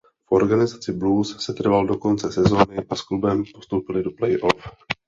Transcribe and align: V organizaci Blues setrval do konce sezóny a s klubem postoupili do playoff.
V 0.27 0.31
organizaci 0.31 0.91
Blues 0.91 1.37
setrval 1.45 1.87
do 1.87 1.97
konce 1.97 2.31
sezóny 2.31 2.77
a 2.89 2.95
s 2.95 3.01
klubem 3.01 3.43
postoupili 3.55 4.03
do 4.03 4.11
playoff. 4.11 4.61